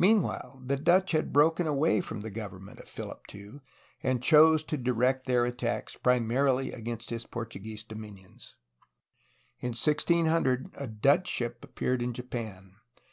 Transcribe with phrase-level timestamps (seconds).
[0.00, 3.60] Meanwhile, the Dutch had broken away from the government of Philip II,
[4.02, 8.56] and chose to direct their attacks primarily against his Portuguese dominions.
[9.60, 12.74] In 1600 a Dutch ship appeared in Japan.